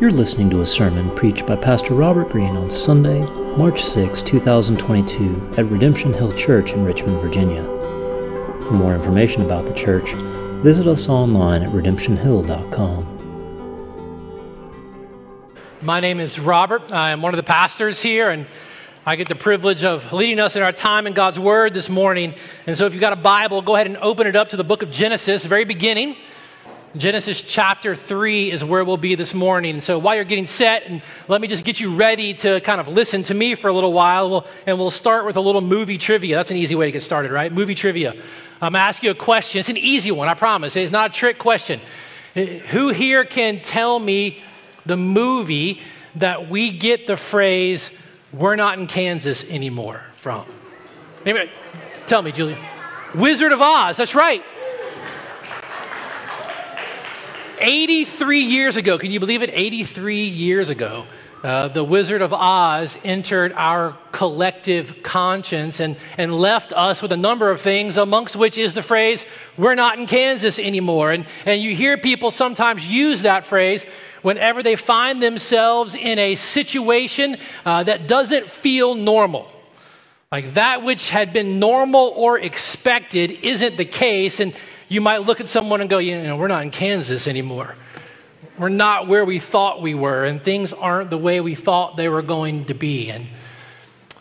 [0.00, 3.20] You're listening to a sermon preached by Pastor Robert Greene on Sunday,
[3.56, 7.64] March 6, 2022, at Redemption Hill Church in Richmond, Virginia.
[7.64, 10.12] For more information about the church,
[10.62, 13.16] visit us online at redemptionhill.com.
[15.82, 16.92] My name is Robert.
[16.92, 18.46] I am one of the pastors here, and
[19.04, 22.34] I get the privilege of leading us in our time in God's Word this morning.
[22.68, 24.62] And so, if you've got a Bible, go ahead and open it up to the
[24.62, 26.14] book of Genesis, very beginning.
[26.98, 29.80] Genesis chapter 3 is where we'll be this morning.
[29.80, 32.88] So while you're getting set, and let me just get you ready to kind of
[32.88, 35.96] listen to me for a little while, we'll, and we'll start with a little movie
[35.96, 36.34] trivia.
[36.34, 37.52] That's an easy way to get started, right?
[37.52, 38.14] Movie trivia.
[38.60, 39.60] I'm going to ask you a question.
[39.60, 40.74] It's an easy one, I promise.
[40.74, 41.80] It's not a trick question.
[42.34, 44.42] Uh, who here can tell me
[44.84, 45.82] the movie
[46.16, 47.92] that we get the phrase,
[48.32, 50.46] we're not in Kansas anymore from?
[51.24, 51.48] Anyway,
[52.08, 52.58] tell me, Julie.
[53.14, 54.42] Wizard of Oz, that's right.
[57.60, 59.50] 83 years ago, can you believe it?
[59.52, 61.06] 83 years ago,
[61.42, 67.16] uh, the Wizard of Oz entered our collective conscience and, and left us with a
[67.16, 69.24] number of things, amongst which is the phrase,
[69.56, 71.12] we're not in Kansas anymore.
[71.12, 73.84] And, and you hear people sometimes use that phrase
[74.22, 79.48] whenever they find themselves in a situation uh, that doesn't feel normal.
[80.32, 84.40] Like that which had been normal or expected isn't the case.
[84.40, 84.54] And
[84.88, 87.74] you might look at someone and go, you know, we're not in Kansas anymore.
[88.56, 92.08] We're not where we thought we were, and things aren't the way we thought they
[92.08, 93.10] were going to be.
[93.10, 93.26] And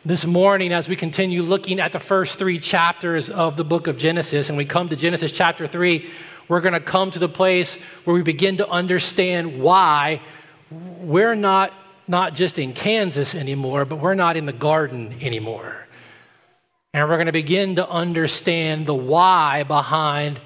[0.05, 3.97] this morning, as we continue looking at the first three chapters of the book of
[3.97, 6.09] Genesis, and we come to Genesis chapter 3,
[6.47, 10.21] we're going to come to the place where we begin to understand why
[10.69, 11.73] we're not,
[12.07, 15.86] not just in Kansas anymore, but we're not in the garden anymore.
[16.93, 20.39] And we're going to begin to understand the why behind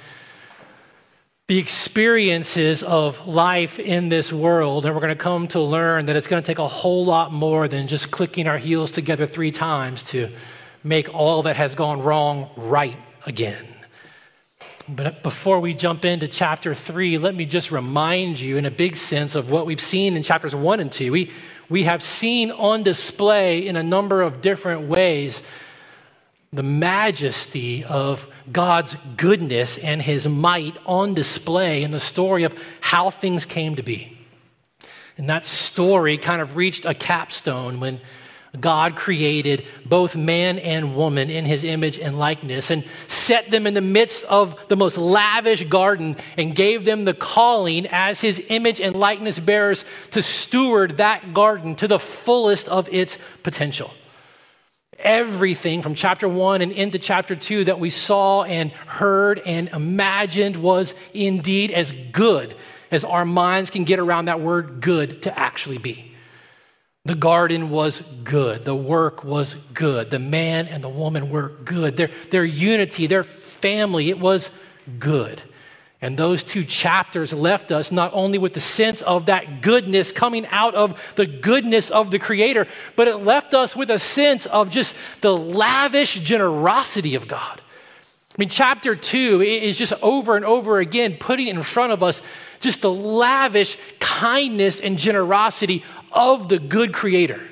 [1.47, 6.16] the experiences of life in this world, and we're going to come to learn that
[6.16, 9.52] it's going to take a whole lot more than just clicking our heels together three
[9.52, 10.30] times to
[10.84, 13.66] make all that has gone wrong right again.
[14.88, 18.96] But before we jump into chapter three, let me just remind you, in a big
[18.96, 21.12] sense, of what we've seen in chapters one and two.
[21.12, 21.31] We,
[21.69, 25.41] we have seen on display in a number of different ways
[26.53, 33.09] the majesty of God's goodness and his might on display in the story of how
[33.09, 34.17] things came to be.
[35.17, 38.01] And that story kind of reached a capstone when
[38.59, 43.73] God created both man and woman in his image and likeness and set them in
[43.73, 48.81] the midst of the most lavish garden and gave them the calling as his image
[48.81, 53.94] and likeness bearers to steward that garden to the fullest of its potential
[55.03, 60.57] everything from chapter one and into chapter two that we saw and heard and imagined
[60.57, 62.56] was indeed as good
[62.91, 66.13] as our minds can get around that word good to actually be.
[67.06, 68.63] The garden was good.
[68.63, 70.12] The work was good.
[70.12, 71.97] The man and the woman were good.
[71.97, 74.51] Their, their unity, their family, it was
[75.00, 75.41] good.
[76.03, 80.47] And those two chapters left us not only with the sense of that goodness coming
[80.47, 84.72] out of the goodness of the Creator, but it left us with a sense of
[84.72, 87.62] just the lavish generosity of God.
[88.31, 92.23] I mean, chapter two is just over and over again putting in front of us
[92.62, 97.47] just the lavish kindness and generosity of the good Creator.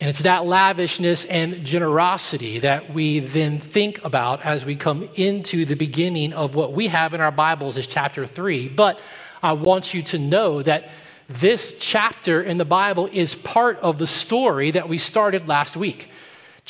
[0.00, 5.66] And it's that lavishness and generosity that we then think about as we come into
[5.66, 8.68] the beginning of what we have in our Bibles is chapter 3.
[8.68, 8.98] But
[9.42, 10.88] I want you to know that
[11.28, 16.08] this chapter in the Bible is part of the story that we started last week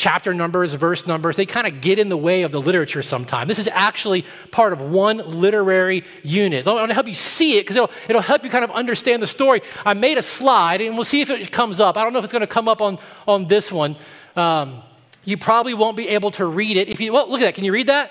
[0.00, 3.48] chapter numbers, verse numbers, they kind of get in the way of the literature sometimes.
[3.48, 6.66] This is actually part of one literary unit.
[6.66, 9.22] I want to help you see it because it'll, it'll help you kind of understand
[9.22, 9.60] the story.
[9.84, 11.98] I made a slide and we'll see if it comes up.
[11.98, 13.94] I don't know if it's going to come up on, on this one.
[14.36, 14.80] Um,
[15.26, 16.88] you probably won't be able to read it.
[16.88, 17.54] If you, well, look at that.
[17.54, 18.10] Can you read that?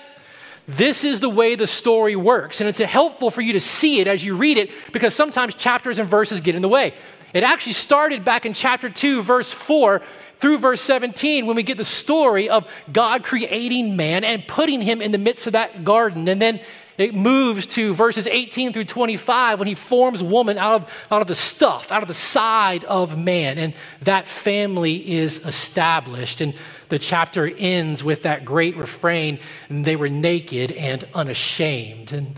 [0.68, 2.60] This is the way the story works.
[2.60, 5.98] And it's helpful for you to see it as you read it because sometimes chapters
[5.98, 6.94] and verses get in the way.
[7.32, 10.02] It actually started back in chapter 2, verse 4,
[10.40, 15.02] through verse 17 when we get the story of God creating man and putting him
[15.02, 16.26] in the midst of that garden.
[16.28, 16.60] And then
[16.96, 21.28] it moves to verses 18 through 25 when he forms woman out of, out of
[21.28, 23.58] the stuff, out of the side of man.
[23.58, 26.40] And that family is established.
[26.40, 26.54] And
[26.88, 32.12] the chapter ends with that great refrain they were naked and unashamed.
[32.12, 32.36] And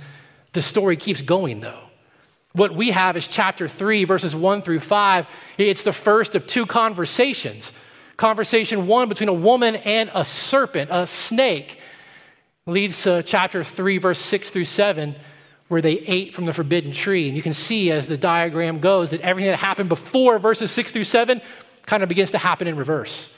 [0.52, 1.78] the story keeps going though.
[2.52, 5.26] What we have is chapter 3, verses 1 through 5.
[5.56, 7.72] It's the first of two conversations
[8.22, 11.80] Conversation one between a woman and a serpent, a snake,
[12.66, 15.16] leads to chapter 3, verse 6 through 7,
[15.66, 17.26] where they ate from the forbidden tree.
[17.26, 20.92] And you can see as the diagram goes that everything that happened before verses six
[20.92, 21.42] through seven
[21.84, 23.28] kind of begins to happen in reverse.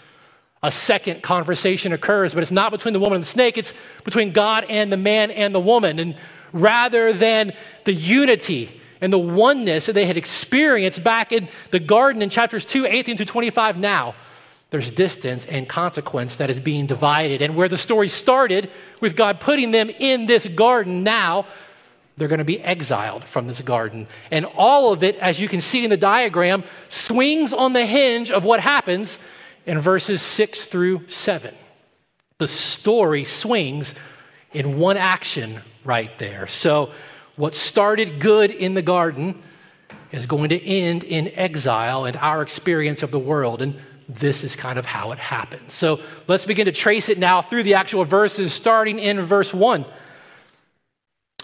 [0.62, 3.72] A second conversation occurs, but it's not between the woman and the snake, it's
[4.04, 5.98] between God and the man and the woman.
[5.98, 6.14] And
[6.52, 7.54] rather than
[7.84, 12.66] the unity and the oneness that they had experienced back in the garden in chapters
[12.66, 14.14] 2, 18 to 25, now
[14.74, 17.40] there's distance and consequence that is being divided.
[17.42, 18.68] And where the story started
[19.00, 21.46] with God putting them in this garden, now
[22.16, 24.08] they're going to be exiled from this garden.
[24.32, 28.32] And all of it, as you can see in the diagram, swings on the hinge
[28.32, 29.16] of what happens
[29.64, 31.54] in verses 6 through 7.
[32.38, 33.94] The story swings
[34.52, 36.48] in one action right there.
[36.48, 36.90] So,
[37.36, 39.40] what started good in the garden
[40.10, 43.62] is going to end in exile and our experience of the world.
[43.62, 43.76] And
[44.08, 45.72] this is kind of how it happens.
[45.72, 49.84] So, let's begin to trace it now through the actual verses, starting in verse 1.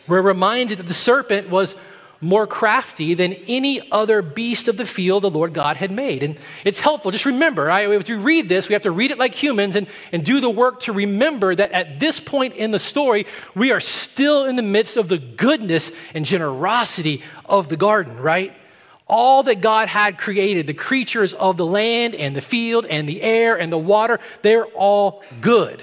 [0.08, 1.74] We're reminded that the serpent was
[2.20, 6.22] more crafty than any other beast of the field the Lord God had made.
[6.22, 7.10] And it's helpful.
[7.10, 9.86] Just remember, I, if you read this, we have to read it like humans and,
[10.12, 13.80] and do the work to remember that at this point in the story, we are
[13.80, 18.54] still in the midst of the goodness and generosity of the garden, right?
[19.10, 23.20] All that God had created, the creatures of the land and the field and the
[23.20, 25.82] air and the water, they're all good.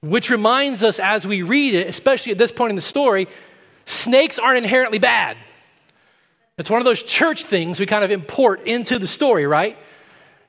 [0.00, 3.28] Which reminds us as we read it, especially at this point in the story,
[3.84, 5.36] snakes aren't inherently bad.
[6.58, 9.78] It's one of those church things we kind of import into the story, right?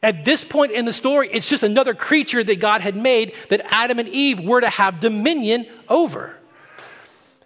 [0.01, 3.61] At this point in the story, it's just another creature that God had made that
[3.71, 6.35] Adam and Eve were to have dominion over.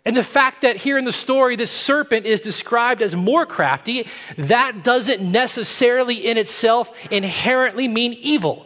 [0.07, 4.07] And the fact that here in the story, this serpent is described as more crafty,
[4.37, 8.65] that doesn't necessarily in itself inherently mean evil.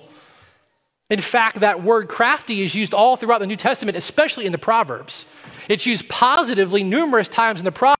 [1.09, 4.59] In fact, that word crafty is used all throughout the New Testament, especially in the
[4.59, 5.25] Proverbs.
[5.67, 7.97] It's used positively numerous times in the Proverbs,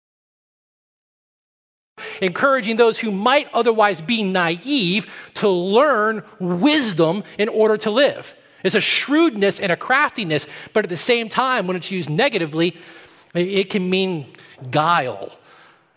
[2.22, 8.36] encouraging those who might otherwise be naive to learn wisdom in order to live.
[8.64, 12.78] It's a shrewdness and a craftiness, but at the same time, when it's used negatively,
[13.34, 14.26] it can mean
[14.70, 15.32] guile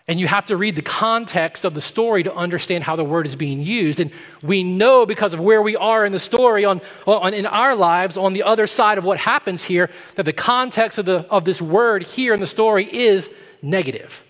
[0.06, 3.26] and you have to read the context of the story to understand how the word
[3.26, 4.00] is being used.
[4.00, 4.10] And
[4.42, 8.18] we know because of where we are in the story on, on, in our lives,
[8.18, 11.62] on the other side of what happens here, that the context of, the, of this
[11.62, 13.30] word here in the story is
[13.62, 14.22] negative.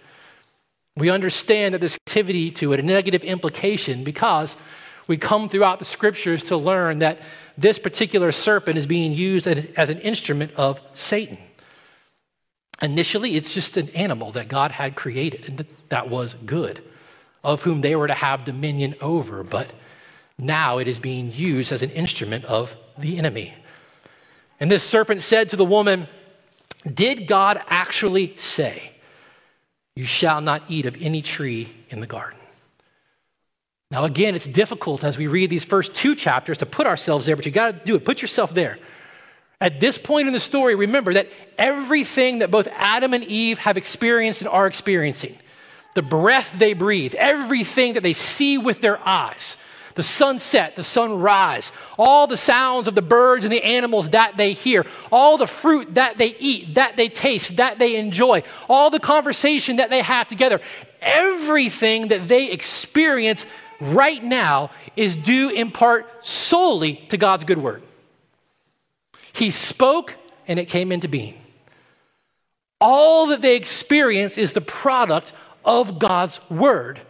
[0.97, 4.57] We understand that there's activity to it, a negative implication, because
[5.09, 7.19] we come throughout the scriptures to learn that
[7.59, 11.39] this particular serpent is being used as an instrument of Satan.
[12.83, 16.83] Initially, it's just an animal that God had created and that was good,
[17.43, 19.43] of whom they were to have dominion over.
[19.43, 19.73] But
[20.39, 23.55] now it is being used as an instrument of the enemy.
[24.61, 26.07] And this serpent said to the woman,
[26.93, 28.93] Did God actually say,
[29.95, 32.39] You shall not eat of any tree in the garden?
[33.91, 37.37] Now, again, it's difficult as we read these first two chapters to put ourselves there,
[37.37, 38.05] but you got to do it.
[38.05, 38.79] Put yourself there.
[39.61, 43.77] At this point in the story, remember that everything that both Adam and Eve have
[43.77, 45.37] experienced and are experiencing,
[45.95, 49.57] the breath they breathe, everything that they see with their eyes,
[49.95, 54.53] the sunset, the sunrise, all the sounds of the birds and the animals that they
[54.53, 58.99] hear, all the fruit that they eat, that they taste, that they enjoy, all the
[58.99, 60.61] conversation that they have together,
[61.01, 63.47] everything that they experience
[63.81, 67.83] right now is due in part solely to God's good word.
[69.35, 70.15] He spoke
[70.47, 71.39] and it came into being.
[72.81, 75.33] All that they experience is the product
[75.65, 77.01] of God's word,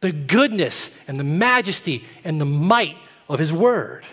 [0.00, 2.96] the goodness and the majesty and the might
[3.28, 4.04] of his word.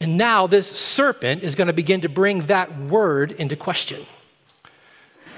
[0.00, 4.06] And now this serpent is going to begin to bring that word into question.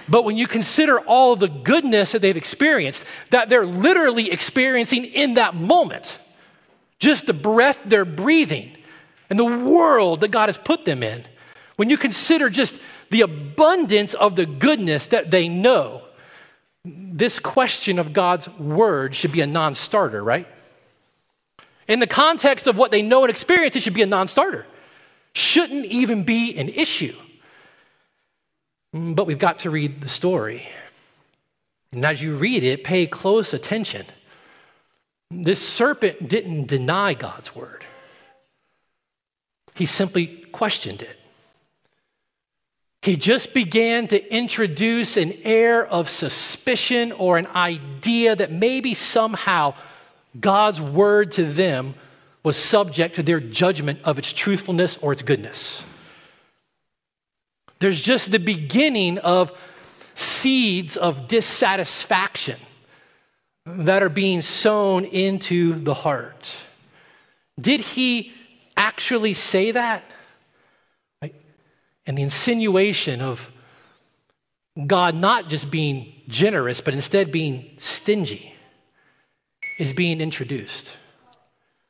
[0.08, 5.34] But when you consider all the goodness that they've experienced, that they're literally experiencing in
[5.34, 6.18] that moment,
[6.98, 8.76] just the breath they're breathing,
[9.32, 11.24] and the world that God has put them in,
[11.76, 12.76] when you consider just
[13.08, 16.02] the abundance of the goodness that they know,
[16.84, 20.46] this question of God's word should be a non starter, right?
[21.88, 24.66] In the context of what they know and experience, it should be a non starter.
[25.32, 27.16] Shouldn't even be an issue.
[28.92, 30.68] But we've got to read the story.
[31.90, 34.04] And as you read it, pay close attention.
[35.30, 37.86] This serpent didn't deny God's word.
[39.82, 41.18] He simply questioned it.
[43.02, 49.74] He just began to introduce an air of suspicion or an idea that maybe somehow
[50.38, 51.96] God's word to them
[52.44, 55.82] was subject to their judgment of its truthfulness or its goodness.
[57.80, 59.50] There's just the beginning of
[60.14, 62.60] seeds of dissatisfaction
[63.66, 66.54] that are being sown into the heart.
[67.60, 68.32] Did he
[68.76, 70.04] actually say that?
[72.04, 73.52] And the insinuation of
[74.86, 78.54] God not just being generous, but instead being stingy
[79.78, 80.92] is being introduced.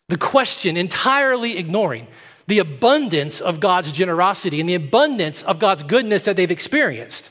[0.08, 2.08] The question entirely ignoring
[2.46, 7.30] the abundance of God's generosity and the abundance of God's goodness that they've experienced.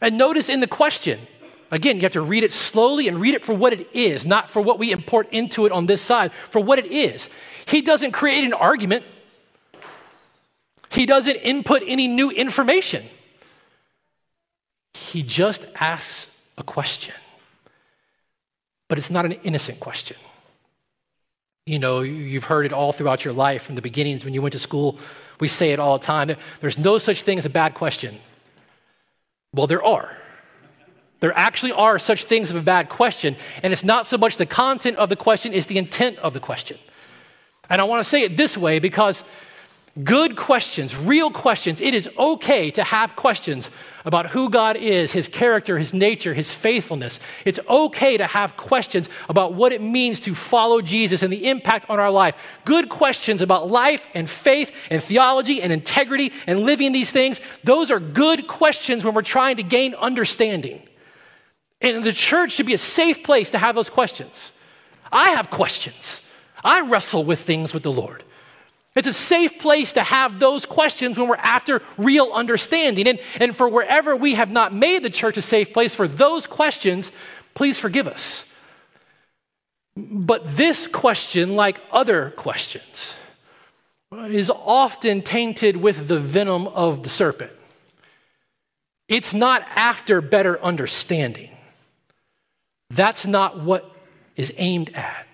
[0.00, 1.20] And notice in the question,
[1.70, 4.48] again, you have to read it slowly and read it for what it is, not
[4.48, 7.28] for what we import into it on this side, for what it is.
[7.66, 9.04] He doesn't create an argument,
[10.90, 13.04] he doesn't input any new information.
[14.94, 17.14] He just asks a question.
[18.88, 20.16] But it's not an innocent question.
[21.66, 24.52] You know, you've heard it all throughout your life from the beginnings when you went
[24.52, 24.98] to school.
[25.40, 26.30] We say it all the time.
[26.60, 28.18] There's no such thing as a bad question.
[29.52, 30.16] Well, there are.
[31.20, 34.46] There actually are such things of a bad question, and it's not so much the
[34.46, 36.78] content of the question, it's the intent of the question.
[37.68, 39.24] And I want to say it this way because
[40.02, 41.80] good questions, real questions.
[41.80, 43.70] It is okay to have questions
[44.04, 47.20] about who God is, his character, his nature, his faithfulness.
[47.44, 51.88] It's okay to have questions about what it means to follow Jesus and the impact
[51.88, 52.36] on our life.
[52.64, 57.40] Good questions about life and faith and theology and integrity and living these things.
[57.62, 60.82] Those are good questions when we're trying to gain understanding.
[61.80, 64.50] And the church should be a safe place to have those questions.
[65.12, 66.20] I have questions.
[66.64, 68.24] I wrestle with things with the Lord.
[68.96, 73.08] It's a safe place to have those questions when we're after real understanding.
[73.08, 76.46] And, and for wherever we have not made the church a safe place for those
[76.46, 77.10] questions,
[77.54, 78.44] please forgive us.
[79.96, 83.14] But this question, like other questions,
[84.12, 87.52] is often tainted with the venom of the serpent.
[89.08, 91.50] It's not after better understanding.
[92.90, 93.90] That's not what
[94.36, 95.26] is aimed at.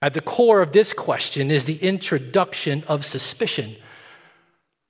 [0.00, 3.76] At the core of this question is the introduction of suspicion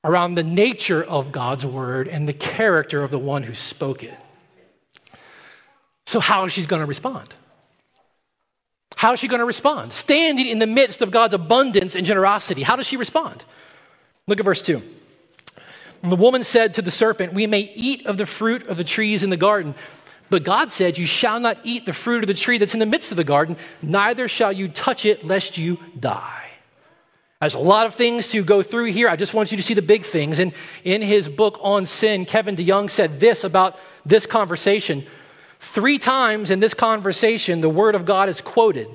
[0.05, 4.15] around the nature of God's word and the character of the one who spoke it.
[6.07, 7.35] So, how is she going to respond?
[8.97, 9.93] How is she going to respond?
[9.93, 13.45] Standing in the midst of God's abundance and generosity, how does she respond?
[14.27, 14.83] Look at verse 2.
[16.03, 19.23] the woman said to the serpent, We may eat of the fruit of the trees
[19.23, 19.75] in the garden.
[20.31, 22.87] But God said, You shall not eat the fruit of the tree that's in the
[22.87, 26.49] midst of the garden, neither shall you touch it, lest you die.
[27.41, 29.09] There's a lot of things to go through here.
[29.09, 30.41] I just want you to see the big things.
[30.41, 35.07] And in his book on sin, Kevin DeYoung said this about this conversation.
[35.61, 38.89] Three times in this conversation, the word of God is quoted,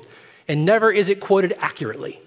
[0.47, 2.19] and never is it quoted accurately.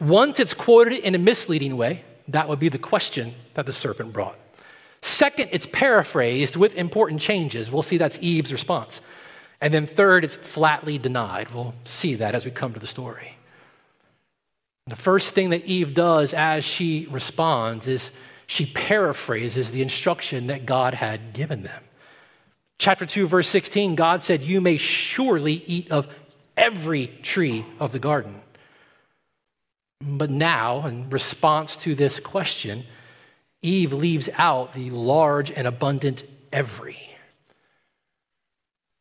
[0.00, 4.12] Once it's quoted in a misleading way, that would be the question that the serpent
[4.12, 4.36] brought.
[5.02, 7.70] Second, it's paraphrased with important changes.
[7.70, 9.00] We'll see that's Eve's response.
[9.60, 11.50] And then third, it's flatly denied.
[11.50, 13.34] We'll see that as we come to the story.
[14.86, 18.10] The first thing that Eve does as she responds is
[18.46, 21.82] she paraphrases the instruction that God had given them.
[22.78, 26.08] Chapter 2, verse 16, God said, You may surely eat of
[26.56, 28.40] every tree of the garden.
[30.00, 32.84] But now, in response to this question,
[33.62, 36.98] Eve leaves out the large and abundant every.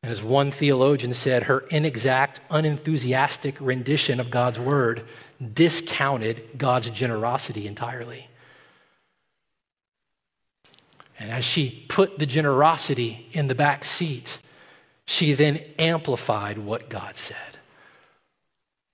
[0.03, 5.05] And as one theologian said, her inexact, unenthusiastic rendition of God's word
[5.53, 8.27] discounted God's generosity entirely.
[11.17, 14.37] And as she put the generosity in the back seat,
[15.05, 17.35] she then amplified what God said.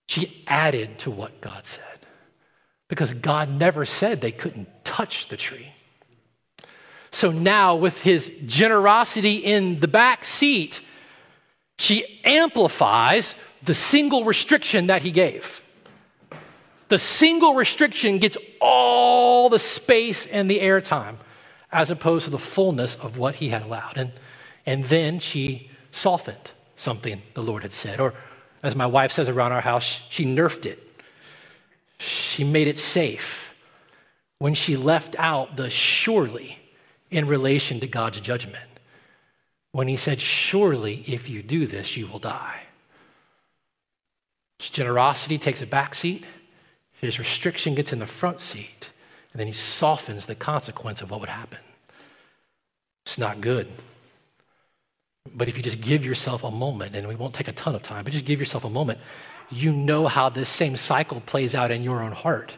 [0.07, 1.94] She added to what God said
[2.87, 5.73] because God never said they couldn't touch the tree.
[7.11, 10.81] So now, with his generosity in the back seat,
[11.77, 15.61] she amplifies the single restriction that he gave.
[16.89, 21.15] The single restriction gets all the space and the airtime
[21.71, 23.97] as opposed to the fullness of what he had allowed.
[23.97, 24.11] And,
[24.65, 27.99] and then she softened something the Lord had said.
[27.99, 28.13] Or,
[28.61, 30.84] as my wife says around our house, she nerfed it
[31.97, 33.53] she made it safe
[34.39, 36.59] when she left out the surely
[37.09, 38.69] in relation to God's judgment.
[39.71, 42.61] When he said, Surely, if you do this, you will die.
[44.59, 46.23] His generosity takes a back seat,
[47.01, 48.89] his restriction gets in the front seat,
[49.31, 51.59] and then he softens the consequence of what would happen.
[53.05, 53.67] It's not good.
[55.33, 57.83] But if you just give yourself a moment, and we won't take a ton of
[57.83, 58.99] time, but just give yourself a moment,
[59.49, 62.53] you know how this same cycle plays out in your own heart.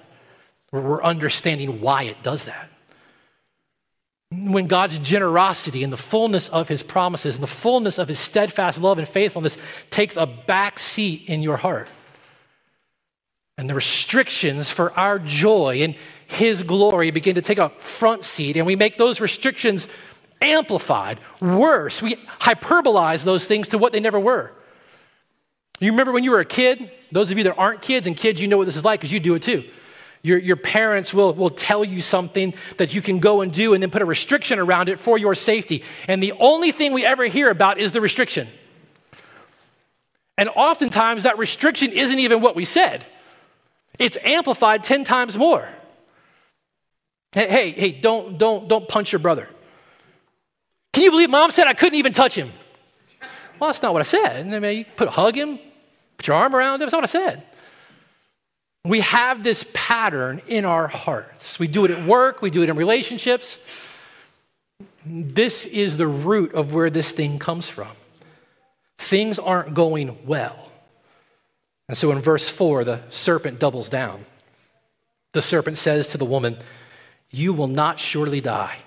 [0.71, 2.69] We're understanding why it does that.
[4.29, 8.79] when God's generosity and the fullness of his promises and the fullness of his steadfast
[8.79, 9.57] love and faithfulness
[9.89, 11.87] takes a back seat in your heart.
[13.57, 15.95] And the restrictions for our joy and
[16.27, 19.87] his glory begin to take a front seat, and we make those restrictions
[20.41, 22.01] amplified, worse.
[22.01, 24.51] We hyperbolize those things to what they never were.
[25.79, 26.91] You remember when you were a kid?
[27.11, 29.11] Those of you that aren't kids and kids, you know what this is like because
[29.11, 29.63] you do it too.
[30.23, 33.81] Your, your parents will, will tell you something that you can go and do and
[33.81, 35.83] then put a restriction around it for your safety.
[36.07, 38.47] And the only thing we ever hear about is the restriction.
[40.37, 43.05] And oftentimes that restriction isn't even what we said,
[43.99, 45.67] it's amplified 10 times more.
[47.31, 49.47] Hey, hey, hey, don't, don't, don't punch your brother.
[50.93, 52.51] Can you believe mom said I couldn't even touch him?
[53.59, 54.53] Well, that's not what I said.
[54.53, 55.59] I mean, you put hug him,
[56.17, 56.87] put your arm around him.
[56.87, 57.43] That's what I said.
[58.83, 61.59] We have this pattern in our hearts.
[61.59, 63.59] We do it at work, we do it in relationships.
[65.05, 67.91] This is the root of where this thing comes from.
[68.97, 70.71] Things aren't going well.
[71.87, 74.25] And so in verse 4, the serpent doubles down.
[75.33, 76.57] The serpent says to the woman,
[77.29, 78.77] You will not surely die.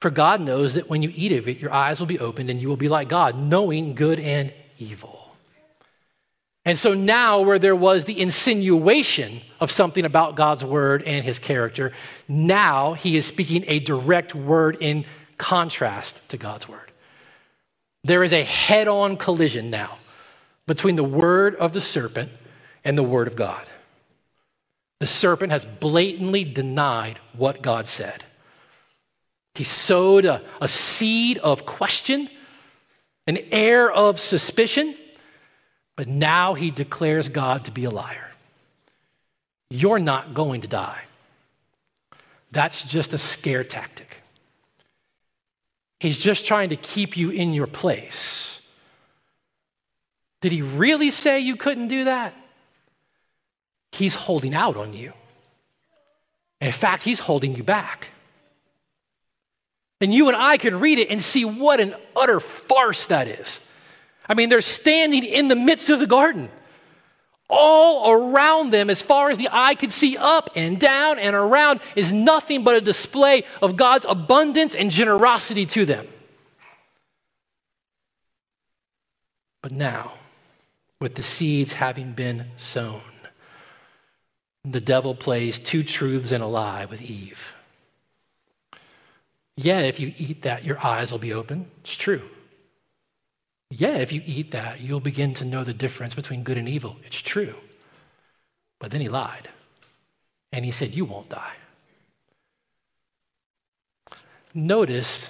[0.00, 2.60] For God knows that when you eat of it, your eyes will be opened and
[2.60, 5.25] you will be like God, knowing good and evil.
[6.66, 11.38] And so now, where there was the insinuation of something about God's word and his
[11.38, 11.92] character,
[12.26, 15.04] now he is speaking a direct word in
[15.38, 16.90] contrast to God's word.
[18.02, 19.98] There is a head on collision now
[20.66, 22.32] between the word of the serpent
[22.84, 23.64] and the word of God.
[24.98, 28.24] The serpent has blatantly denied what God said.
[29.54, 32.28] He sowed a, a seed of question,
[33.28, 34.96] an air of suspicion
[35.96, 38.30] but now he declares God to be a liar.
[39.70, 41.02] You're not going to die.
[42.52, 44.18] That's just a scare tactic.
[45.98, 48.60] He's just trying to keep you in your place.
[50.42, 52.34] Did he really say you couldn't do that?
[53.92, 55.12] He's holding out on you.
[56.60, 58.08] In fact, he's holding you back.
[60.00, 63.60] And you and I can read it and see what an utter farce that is.
[64.28, 66.48] I mean, they're standing in the midst of the garden.
[67.48, 71.80] All around them, as far as the eye could see, up and down and around,
[71.94, 76.08] is nothing but a display of God's abundance and generosity to them.
[79.62, 80.14] But now,
[81.00, 83.02] with the seeds having been sown,
[84.64, 87.52] the devil plays two truths and a lie with Eve.
[89.56, 91.70] Yeah, if you eat that, your eyes will be open.
[91.80, 92.22] It's true.
[93.70, 96.96] Yeah, if you eat that, you'll begin to know the difference between good and evil.
[97.04, 97.54] It's true.
[98.78, 99.48] But then he lied.
[100.52, 101.54] And he said, You won't die.
[104.54, 105.28] Notice,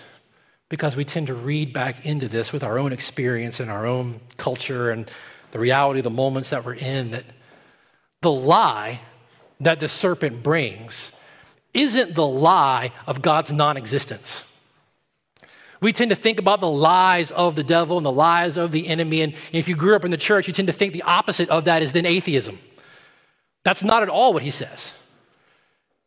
[0.68, 4.20] because we tend to read back into this with our own experience and our own
[4.36, 5.10] culture and
[5.52, 7.24] the reality of the moments that we're in, that
[8.20, 9.00] the lie
[9.60, 11.12] that the serpent brings
[11.72, 14.42] isn't the lie of God's non existence.
[15.80, 18.88] We tend to think about the lies of the devil and the lies of the
[18.88, 19.22] enemy.
[19.22, 21.64] And if you grew up in the church, you tend to think the opposite of
[21.66, 22.58] that is then atheism.
[23.64, 24.92] That's not at all what he says.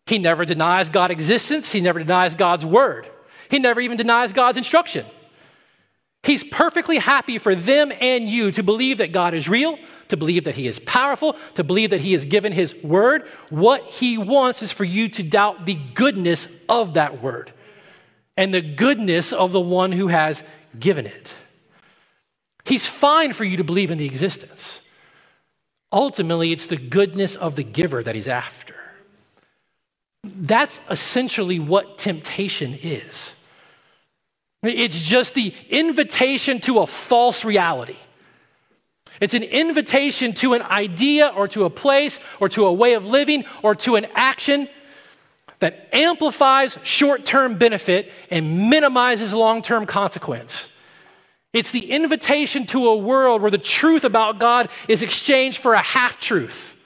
[0.05, 3.07] He never denies God's existence, he never denies God's word,
[3.49, 5.05] he never even denies God's instruction.
[6.23, 9.79] He's perfectly happy for them and you to believe that God is real,
[10.09, 13.25] to believe that He is powerful, to believe that He has given His word.
[13.49, 17.53] What He wants is for you to doubt the goodness of that word
[18.39, 20.43] and the goodness of the one who has
[20.79, 21.33] given it.
[22.63, 24.79] He's fine for you to believe in the existence.
[25.91, 28.75] Ultimately, it's the goodness of the giver that he's after.
[30.23, 33.33] That's essentially what temptation is.
[34.63, 37.97] It's just the invitation to a false reality.
[39.19, 43.05] It's an invitation to an idea or to a place or to a way of
[43.05, 44.69] living or to an action
[45.59, 50.67] that amplifies short term benefit and minimizes long term consequence.
[51.51, 55.81] It's the invitation to a world where the truth about God is exchanged for a
[55.81, 56.77] half truth.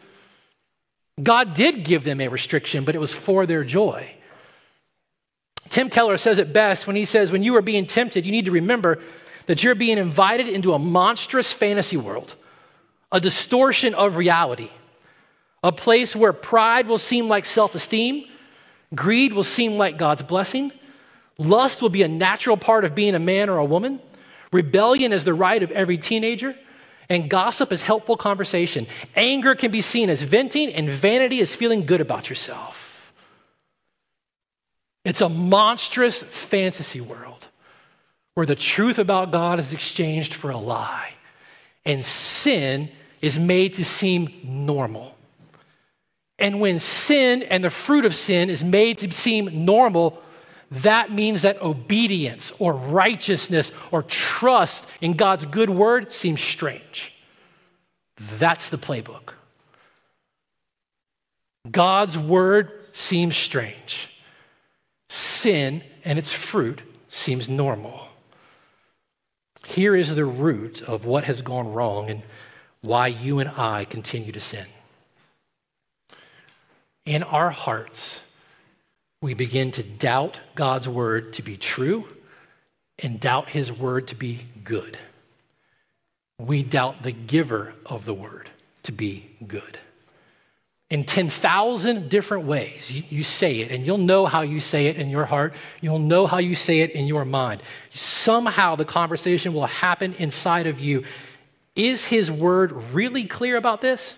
[1.21, 4.09] God did give them a restriction, but it was for their joy.
[5.69, 8.45] Tim Keller says it best when he says, When you are being tempted, you need
[8.45, 8.99] to remember
[9.45, 12.35] that you're being invited into a monstrous fantasy world,
[13.11, 14.69] a distortion of reality,
[15.61, 18.25] a place where pride will seem like self esteem
[18.93, 20.71] Greed will seem like God's blessing.
[21.37, 23.99] Lust will be a natural part of being a man or a woman.
[24.51, 26.55] Rebellion is the right of every teenager.
[27.09, 28.87] And gossip is helpful conversation.
[29.15, 33.11] Anger can be seen as venting, and vanity is feeling good about yourself.
[35.03, 37.47] It's a monstrous fantasy world
[38.35, 41.13] where the truth about God is exchanged for a lie
[41.85, 42.89] and sin
[43.21, 45.12] is made to seem normal.
[46.43, 50.21] And when sin and the fruit of sin is made to seem normal,
[50.69, 57.13] that means that obedience or righteousness or trust in God's good word seems strange.
[58.37, 59.35] That's the playbook.
[61.71, 64.09] God's word seems strange.
[65.07, 68.09] Sin and its fruit seems normal.
[69.65, 72.21] Here is the root of what has gone wrong and
[72.81, 74.65] why you and I continue to sin.
[77.05, 78.21] In our hearts,
[79.21, 82.07] we begin to doubt God's word to be true
[82.99, 84.97] and doubt his word to be good.
[86.39, 88.49] We doubt the giver of the word
[88.83, 89.77] to be good.
[90.89, 94.97] In 10,000 different ways, you, you, say it, and you'll know how you say it
[94.97, 95.55] in your heart.
[95.81, 97.63] You'll know how you say it in your mind.
[97.93, 101.03] Somehow the conversation will happen inside of you.
[101.75, 104.15] Is his word really clear about this?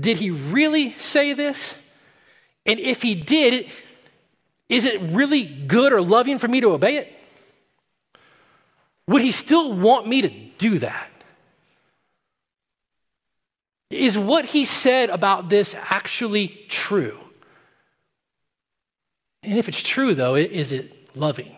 [0.00, 1.74] Did he really say this?
[2.64, 3.68] And if he did,
[4.68, 7.16] is it really good or loving for me to obey it?
[9.06, 11.10] Would he still want me to do that?
[13.90, 17.18] Is what he said about this actually true?
[19.42, 21.56] And if it's true, though, is it loving?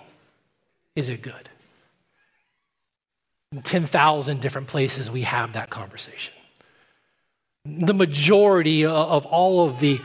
[0.96, 1.50] Is it good?
[3.50, 6.32] In 10,000 different places, we have that conversation.
[7.64, 10.00] The majority of all of the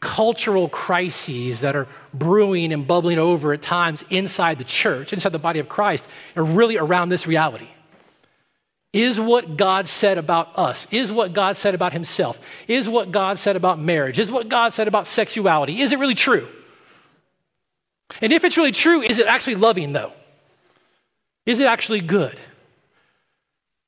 [0.00, 5.38] cultural crises that are brewing and bubbling over at times inside the church, inside the
[5.38, 7.68] body of Christ, are really around this reality.
[8.92, 13.38] Is what God said about us, is what God said about himself, is what God
[13.38, 16.48] said about marriage, is what God said about sexuality, is it really true?
[18.20, 20.12] And if it's really true, is it actually loving though?
[21.44, 22.38] Is it actually good?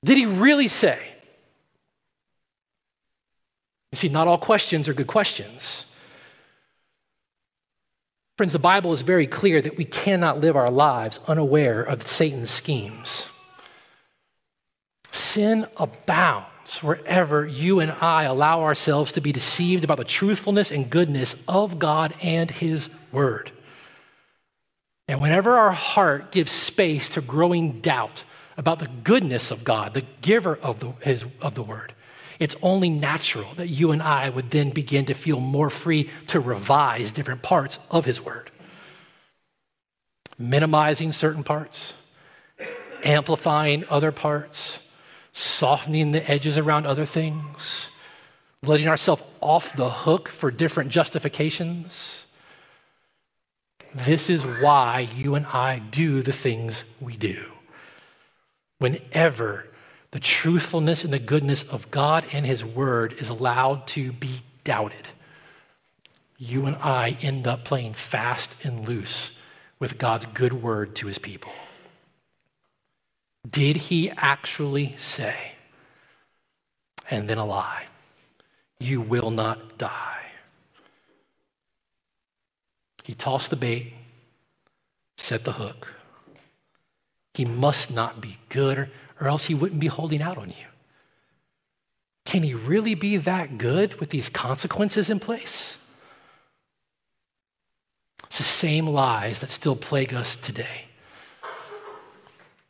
[0.04, 1.00] Did he really say?
[3.92, 5.84] You see, not all questions are good questions.
[8.36, 12.50] Friends, the Bible is very clear that we cannot live our lives unaware of Satan's
[12.50, 13.26] schemes.
[15.10, 20.88] Sin abounds wherever you and I allow ourselves to be deceived about the truthfulness and
[20.88, 23.50] goodness of God and His Word.
[25.08, 28.22] And whenever our heart gives space to growing doubt
[28.56, 31.94] about the goodness of God, the giver of the, his, of the Word,
[32.38, 36.40] it's only natural that you and I would then begin to feel more free to
[36.40, 38.50] revise different parts of His Word.
[40.38, 41.94] Minimizing certain parts,
[43.02, 44.78] amplifying other parts,
[45.32, 47.88] softening the edges around other things,
[48.62, 52.24] letting ourselves off the hook for different justifications.
[53.94, 57.46] This is why you and I do the things we do.
[58.78, 59.67] Whenever
[60.10, 65.08] the truthfulness and the goodness of God and His Word is allowed to be doubted.
[66.38, 69.32] You and I end up playing fast and loose
[69.78, 71.52] with God's good word to His people.
[73.48, 75.52] Did He actually say?
[77.10, 77.86] And then a lie.
[78.78, 80.14] You will not die.
[83.04, 83.94] He tossed the bait,
[85.16, 85.94] set the hook.
[87.34, 90.66] He must not be good or else he wouldn't be holding out on you.
[92.24, 95.76] Can he really be that good with these consequences in place?
[98.26, 100.84] It's the same lies that still plague us today.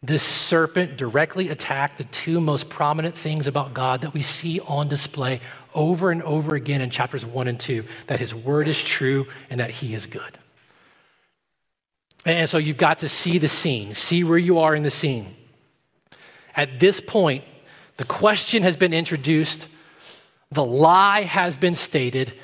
[0.01, 4.87] This serpent directly attacked the two most prominent things about God that we see on
[4.87, 5.41] display
[5.75, 9.59] over and over again in chapters 1 and 2 that his word is true and
[9.59, 10.39] that he is good.
[12.25, 15.35] And so you've got to see the scene, see where you are in the scene.
[16.59, 17.45] At this point,
[17.99, 19.69] the question has been introduced,
[20.51, 22.35] the lie has been stated,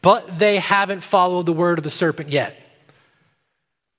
[0.00, 2.56] but they haven't followed the word of the serpent yet.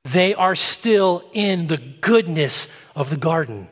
[0.06, 3.70] They are still in the goodness of the garden.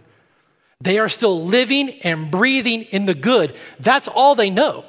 [0.79, 3.55] They are still living and breathing in the good.
[3.79, 4.85] That's all they know.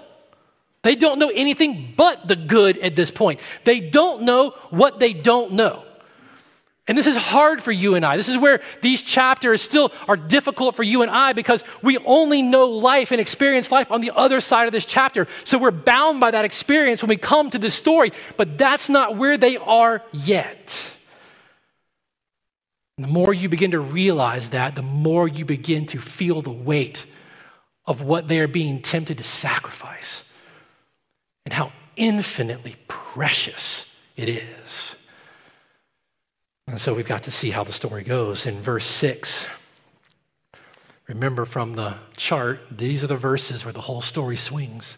[0.82, 3.40] They don't know anything but the good at this point.
[3.64, 5.84] They don't know what they don't know.
[6.88, 8.16] And this is hard for you and I.
[8.16, 12.42] This is where these chapters still are difficult for you and I because we only
[12.42, 15.28] know life and experience life on the other side of this chapter.
[15.44, 19.16] So we're bound by that experience when we come to this story, but that's not
[19.16, 20.82] where they are yet.
[22.98, 26.50] And the more you begin to realize that, the more you begin to feel the
[26.50, 27.06] weight
[27.86, 30.24] of what they are being tempted to sacrifice
[31.44, 34.96] and how infinitely precious it is.
[36.68, 39.46] And so we've got to see how the story goes in verse 6.
[41.08, 44.96] Remember from the chart, these are the verses where the whole story swings.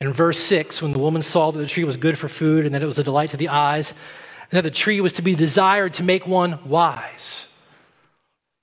[0.00, 2.74] In verse 6, when the woman saw that the tree was good for food and
[2.74, 3.94] that it was a delight to the eyes,
[4.50, 7.46] and that the tree was to be desired to make one wise.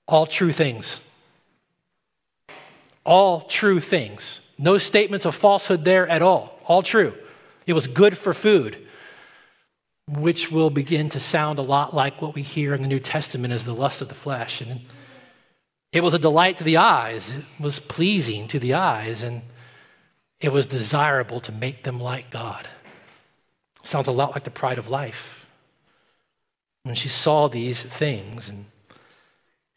[0.06, 1.00] All true things.
[3.04, 4.40] All true things.
[4.58, 6.60] No statements of falsehood there at all.
[6.66, 7.14] All true.
[7.66, 8.86] It was good for food,
[10.18, 13.52] which will begin to sound a lot like what we hear in the New Testament
[13.52, 14.60] as the lust of the flesh.
[14.60, 14.80] And
[15.92, 19.42] it was a delight to the eyes, it was pleasing to the eyes, and
[20.40, 22.68] it was desirable to make them like God.
[23.82, 25.46] Sounds a lot like the pride of life.
[26.82, 28.66] When she saw these things, and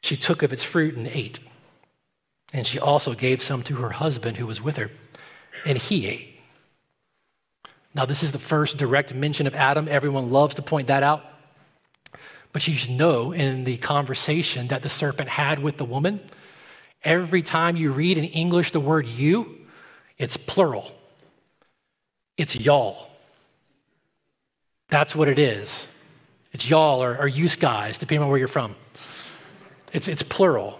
[0.02, 1.39] she took of its fruit and ate.
[2.52, 4.91] And she also gave some to her husband who was with her,
[5.65, 6.33] and he ate.
[7.95, 9.88] Now, this is the first direct mention of Adam.
[9.88, 11.23] Everyone loves to point that out.
[12.51, 16.19] But you should know in the conversation that the serpent had with the woman,
[17.03, 19.60] every time you read in English the word you,
[20.17, 20.91] it's plural.
[22.38, 23.10] It's y'all.
[24.89, 25.88] That's what it is.
[26.51, 28.75] It's y'all or, or you guys, depending on where you're from.
[29.91, 30.79] It's, it's plural.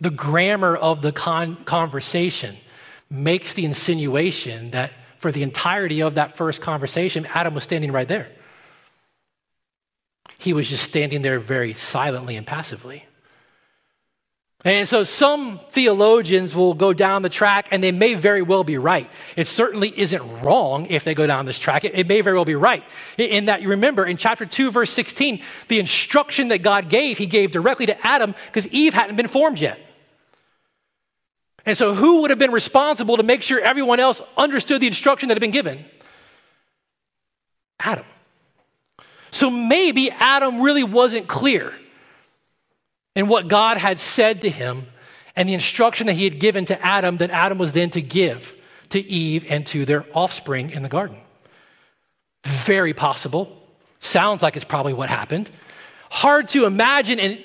[0.00, 2.56] The grammar of the con- conversation
[3.10, 8.08] makes the insinuation that for the entirety of that first conversation, Adam was standing right
[8.08, 8.28] there.
[10.38, 13.04] He was just standing there very silently and passively.
[14.64, 18.78] And so some theologians will go down the track, and they may very well be
[18.78, 19.10] right.
[19.36, 21.84] It certainly isn't wrong if they go down this track.
[21.84, 22.82] It, it, may very well be right.
[23.18, 27.26] In that, you remember in chapter 2, verse 16, the instruction that God gave, he
[27.26, 29.78] gave directly to Adam because Eve hadn't been formed yet.
[31.66, 35.28] And so, who would have been responsible to make sure everyone else understood the instruction
[35.28, 35.84] that had been given?
[37.78, 38.04] Adam.
[39.30, 41.72] So maybe Adam really wasn't clear
[43.14, 44.86] in what God had said to him
[45.36, 48.54] and the instruction that he had given to Adam that Adam was then to give
[48.90, 51.16] to Eve and to their offspring in the garden.
[52.44, 53.56] Very possible.
[54.00, 55.48] Sounds like it's probably what happened.
[56.10, 57.38] Hard to imagine in,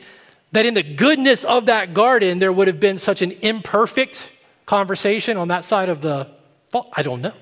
[0.51, 4.29] that in the goodness of that garden there would have been such an imperfect
[4.65, 6.29] conversation on that side of the
[6.69, 6.89] fault?
[6.93, 7.33] I don't know.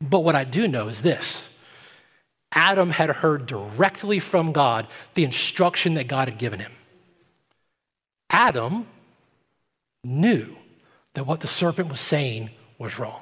[0.00, 1.42] But what I do know is this
[2.52, 6.72] Adam had heard directly from God the instruction that God had given him.
[8.30, 8.86] Adam
[10.04, 10.56] knew
[11.14, 13.20] that what the serpent was saying was wrong.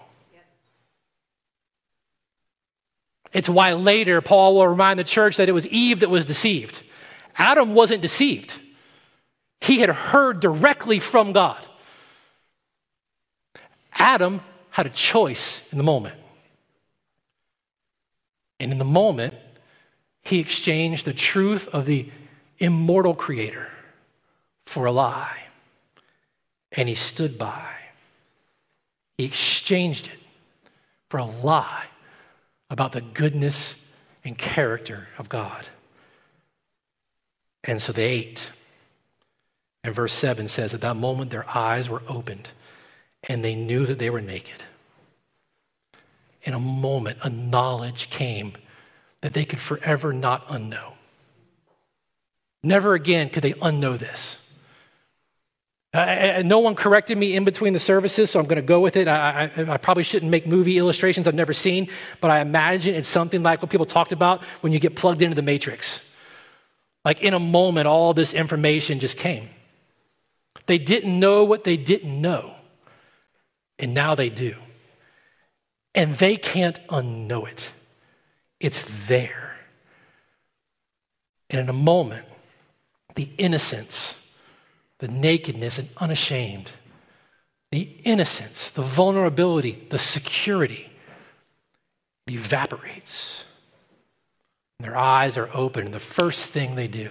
[3.33, 6.81] It's why later Paul will remind the church that it was Eve that was deceived.
[7.37, 8.55] Adam wasn't deceived,
[9.61, 11.65] he had heard directly from God.
[13.93, 14.41] Adam
[14.71, 16.17] had a choice in the moment.
[18.61, 19.35] And in the moment,
[20.23, 22.11] he exchanged the truth of the
[22.59, 23.69] immortal creator
[24.67, 25.45] for a lie.
[26.73, 27.73] And he stood by.
[29.17, 30.19] He exchanged it
[31.09, 31.87] for a lie
[32.69, 33.75] about the goodness
[34.25, 35.67] and character of God.
[37.65, 38.51] And so they ate.
[39.87, 42.51] And verse 7 says, At that moment, their eyes were opened,
[43.23, 44.63] and they knew that they were naked
[46.47, 48.53] in a moment, a knowledge came
[49.21, 50.93] that they could forever not unknow.
[52.63, 54.37] Never again could they unknow this.
[55.93, 59.09] no one corrected me in between the services, so I'm going to go with it.
[59.09, 61.89] I, I, I, probably shouldn't make movie illustrations I've never seen,
[62.21, 65.35] but I imagine it's something like what people talked about when you get plugged into
[65.35, 66.01] the matrix.
[67.05, 69.49] Like in a moment, all this information just came.
[70.67, 72.55] They didn't know what they didn't know,
[73.79, 74.57] and now they do
[75.97, 77.71] and they can't unknow it.
[78.61, 79.57] It's there.
[81.49, 82.27] And in a moment,
[83.15, 84.15] the innocence,
[84.99, 86.71] the nakedness, and unashamed,
[87.73, 90.91] the innocence, the vulnerability, the security
[92.29, 93.45] evaporates.
[94.79, 97.11] And their eyes are open, and the first thing they do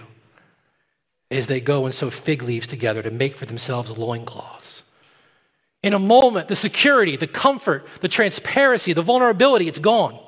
[1.30, 4.82] is they go and sew fig leaves together to make for themselves loincloths.
[5.82, 10.18] In a moment, the security, the comfort, the transparency, the vulnerability, it's gone.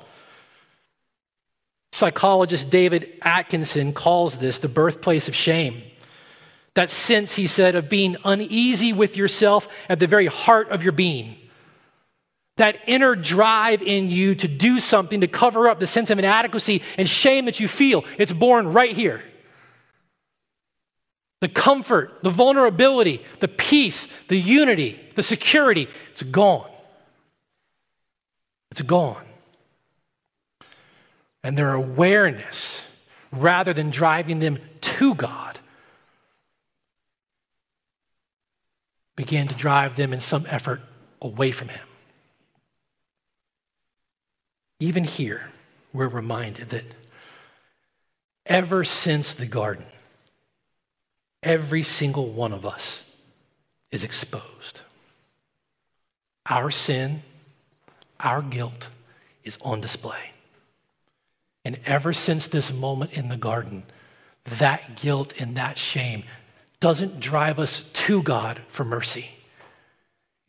[1.91, 5.81] Psychologist David Atkinson calls this the birthplace of shame.
[6.75, 10.91] That sense, he said, of being uneasy with yourself at the very heart of your
[10.91, 11.35] being.
[12.57, 16.83] That inner drive in you to do something to cover up the sense of inadequacy
[16.97, 19.23] and shame that you feel, it's born right here
[21.41, 26.69] the comfort, the vulnerability, the peace, the unity, the security, it's gone.
[28.71, 29.23] It's gone.
[31.43, 32.83] And their awareness,
[33.31, 35.59] rather than driving them to God,
[39.15, 40.81] began to drive them in some effort
[41.21, 41.87] away from Him.
[44.79, 45.49] Even here,
[45.91, 46.85] we're reminded that
[48.45, 49.85] ever since the garden,
[51.43, 53.03] every single one of us
[53.91, 54.81] is exposed.
[56.45, 57.21] Our sin,
[58.19, 58.87] our guilt
[59.43, 60.31] is on display.
[61.65, 63.83] And ever since this moment in the garden,
[64.45, 66.23] that guilt and that shame
[66.79, 69.29] doesn't drive us to God for mercy.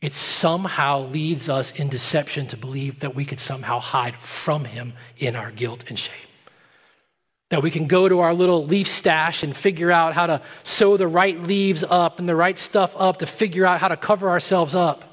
[0.01, 4.93] It somehow leads us in deception to believe that we could somehow hide from Him
[5.17, 6.30] in our guilt and shame.
[7.51, 10.95] That we can go to our little leaf stash and figure out how to sew
[10.95, 14.29] the right leaves up and the right stuff up to figure out how to cover
[14.29, 15.03] ourselves up.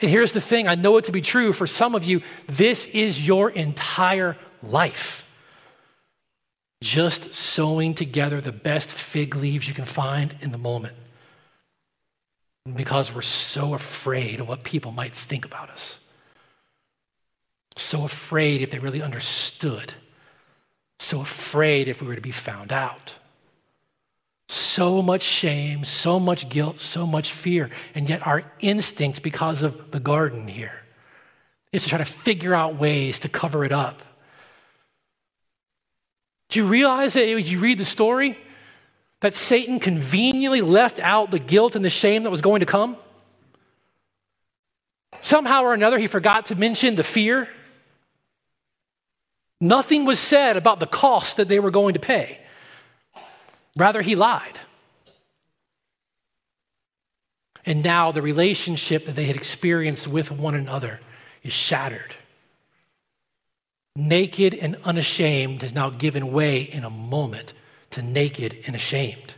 [0.00, 2.86] And here's the thing I know it to be true for some of you, this
[2.86, 5.26] is your entire life.
[6.82, 10.94] Just sewing together the best fig leaves you can find in the moment.
[12.74, 15.98] Because we're so afraid of what people might think about us.
[17.76, 19.92] So afraid if they really understood.
[21.00, 23.14] So afraid if we were to be found out.
[24.50, 27.70] So much shame, so much guilt, so much fear.
[27.94, 30.82] And yet, our instinct, because of the garden here,
[31.72, 34.02] is to try to figure out ways to cover it up.
[36.50, 38.38] Do you realize that as you read the story,
[39.20, 42.96] that Satan conveniently left out the guilt and the shame that was going to come?
[45.22, 47.48] Somehow or another, he forgot to mention the fear.
[49.60, 52.38] Nothing was said about the cost that they were going to pay.
[53.76, 54.58] Rather, he lied.
[57.66, 61.00] And now the relationship that they had experienced with one another
[61.42, 62.14] is shattered.
[63.94, 67.52] Naked and unashamed has now given way in a moment
[67.90, 69.34] to naked and ashamed.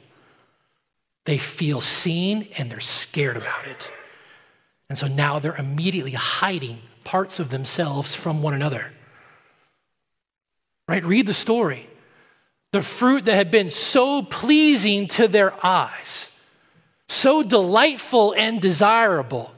[1.24, 3.90] They feel seen and they're scared about it.
[4.88, 8.92] And so now they're immediately hiding parts of themselves from one another.
[10.92, 11.06] Right?
[11.06, 11.88] Read the story
[12.72, 16.28] the fruit that had been so pleasing to their eyes,
[17.08, 19.54] so delightful and desirable,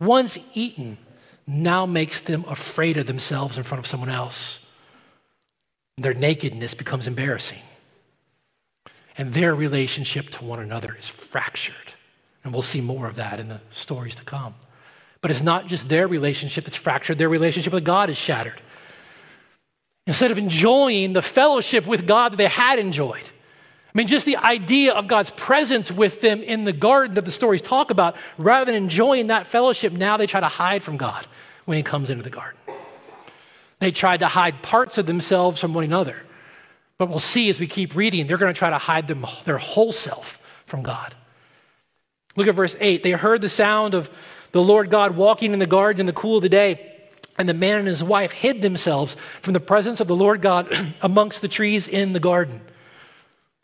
[0.00, 0.98] once eaten,
[1.46, 4.58] now makes them afraid of themselves in front of someone else.
[5.98, 7.62] Their nakedness becomes embarrassing.
[9.16, 11.94] And their relationship to one another is fractured.
[12.42, 14.56] And we'll see more of that in the stories to come.
[15.20, 18.60] But it's not just their relationship that's fractured, their relationship with God is shattered.
[20.06, 23.22] Instead of enjoying the fellowship with God that they had enjoyed.
[23.22, 27.30] I mean, just the idea of God's presence with them in the garden that the
[27.30, 31.26] stories talk about, rather than enjoying that fellowship, now they try to hide from God
[31.66, 32.58] when He comes into the garden.
[33.80, 36.16] They tried to hide parts of themselves from one another.
[36.98, 39.58] But we'll see as we keep reading, they're going to try to hide them, their
[39.58, 41.14] whole self from God.
[42.36, 43.02] Look at verse 8.
[43.02, 44.08] They heard the sound of
[44.52, 46.91] the Lord God walking in the garden in the cool of the day.
[47.38, 50.94] And the man and his wife hid themselves from the presence of the Lord God
[51.02, 52.60] amongst the trees in the garden.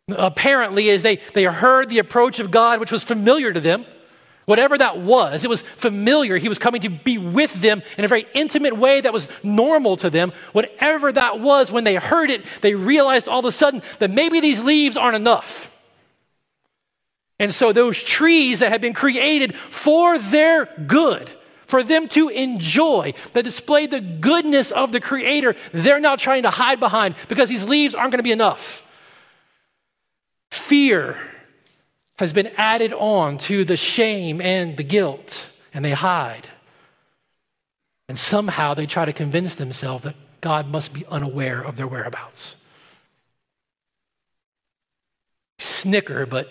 [0.09, 3.85] Apparently, as they, they heard the approach of God, which was familiar to them,
[4.47, 6.39] whatever that was, it was familiar.
[6.39, 9.99] He was coming to be with them in a very intimate way that was normal
[9.99, 10.33] to them.
[10.53, 14.41] Whatever that was, when they heard it, they realized all of a sudden that maybe
[14.41, 15.71] these leaves aren't enough.
[17.39, 21.31] And so, those trees that had been created for their good,
[21.69, 26.51] for them to enjoy, that display the goodness of the Creator, they're now trying to
[26.51, 28.83] hide behind because these leaves aren't going to be enough.
[30.51, 31.19] Fear
[32.17, 36.49] has been added on to the shame and the guilt, and they hide.
[38.09, 42.55] And somehow they try to convince themselves that God must be unaware of their whereabouts.
[45.59, 46.51] Snicker, but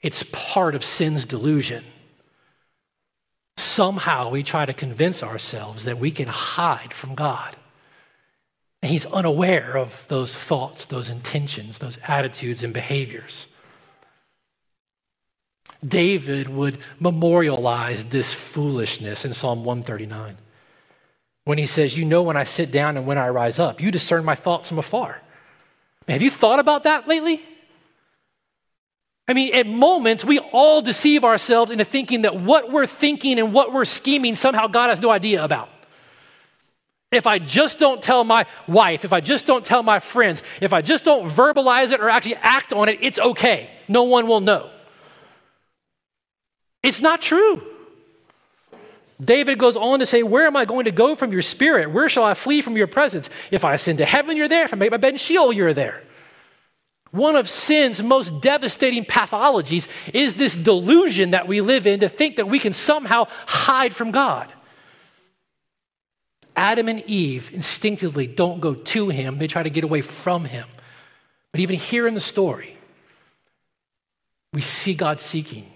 [0.00, 1.84] it's part of sin's delusion
[3.56, 7.56] somehow we try to convince ourselves that we can hide from God.
[8.82, 13.46] And He's unaware of those thoughts, those intentions, those attitudes and behaviors.
[15.86, 20.36] David would memorialize this foolishness in Psalm 139
[21.44, 23.80] when he says, You know when I sit down and when I rise up.
[23.80, 25.20] You discern my thoughts from afar.
[26.06, 27.42] have you thought about that lately?
[29.28, 33.52] I mean, at moments, we all deceive ourselves into thinking that what we're thinking and
[33.52, 35.68] what we're scheming, somehow God has no idea about.
[37.12, 40.72] If I just don't tell my wife, if I just don't tell my friends, if
[40.72, 43.70] I just don't verbalize it or actually act on it, it's okay.
[43.86, 44.70] No one will know.
[46.82, 47.62] It's not true.
[49.22, 51.92] David goes on to say, Where am I going to go from your spirit?
[51.92, 53.30] Where shall I flee from your presence?
[53.50, 54.64] If I ascend to heaven, you're there.
[54.64, 56.02] If I make my bed in Sheol, you're there.
[57.12, 62.36] One of sin's most devastating pathologies is this delusion that we live in to think
[62.36, 64.52] that we can somehow hide from God.
[66.56, 70.66] Adam and Eve instinctively don't go to him, they try to get away from him.
[71.52, 72.76] But even here in the story,
[74.54, 75.70] we see God seeking,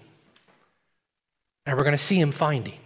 [1.65, 2.79] and we're going to see him finding.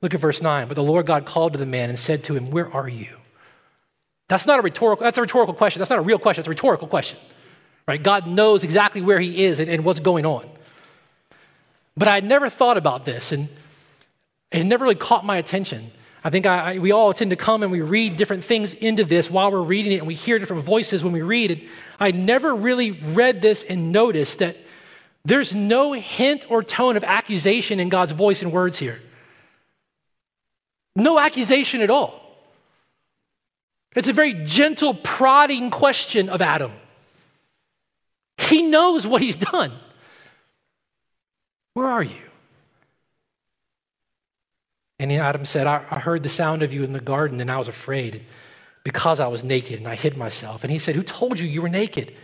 [0.00, 0.68] Look at verse 9.
[0.68, 3.16] But the Lord God called to the man and said to him, Where are you?
[4.28, 5.80] That's not a rhetorical, that's a rhetorical question.
[5.80, 7.18] That's not a real question, it's a rhetorical question.
[7.86, 8.02] Right?
[8.02, 10.48] God knows exactly where he is and, and what's going on.
[11.96, 13.48] But I had never thought about this, and
[14.50, 15.90] it never really caught my attention.
[16.24, 19.04] I think I, I, we all tend to come and we read different things into
[19.04, 21.64] this while we're reading it, and we hear different voices when we read it.
[21.98, 24.56] I never really read this and noticed that
[25.24, 29.00] there's no hint or tone of accusation in God's voice and words here.
[30.94, 32.20] No accusation at all.
[33.94, 36.72] It's a very gentle, prodding question of Adam.
[38.38, 39.72] He knows what he's done.
[41.74, 42.16] Where are you?
[44.98, 47.58] And Adam said, I, I heard the sound of you in the garden and I
[47.58, 48.24] was afraid
[48.84, 50.62] because I was naked and I hid myself.
[50.62, 52.14] And he said, Who told you you were naked?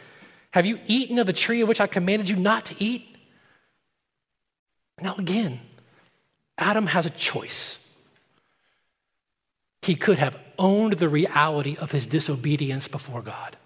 [0.53, 3.17] Have you eaten of the tree of which I commanded you not to eat?
[5.01, 5.61] Now, again,
[6.57, 7.79] Adam has a choice.
[9.83, 13.57] He could have owned the reality of his disobedience before God.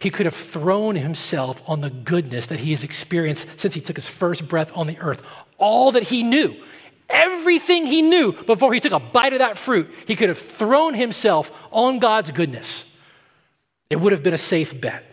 [0.00, 3.96] He could have thrown himself on the goodness that he has experienced since he took
[3.96, 5.22] his first breath on the earth.
[5.58, 6.56] All that he knew,
[7.08, 10.94] everything he knew before he took a bite of that fruit, he could have thrown
[10.94, 12.96] himself on God's goodness.
[13.90, 15.04] It would have been a safe bet.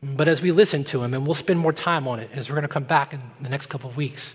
[0.00, 2.54] But as we listen to him, and we'll spend more time on it as we're
[2.54, 4.34] going to come back in the next couple of weeks,